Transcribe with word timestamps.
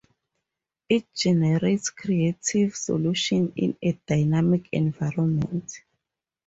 It 0.89 1.13
generates 1.13 1.91
creative 1.91 2.75
solutions 2.75 3.51
in 3.55 3.77
a 3.83 3.91
dynamic 4.07 4.67
environment. 4.71 5.83